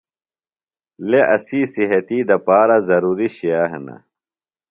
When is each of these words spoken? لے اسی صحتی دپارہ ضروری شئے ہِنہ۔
لے 1.09 1.21
اسی 1.35 1.61
صحتی 1.73 2.19
دپارہ 2.29 2.77
ضروری 2.87 3.29
شئے 3.37 3.61
ہِنہ۔ 3.71 3.95